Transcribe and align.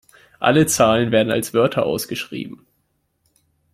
Alle 0.39 0.65
Zahlen 0.65 1.11
werden 1.11 1.29
als 1.31 1.53
Wörter 1.53 1.85
ausgeschrieben. 1.85 2.65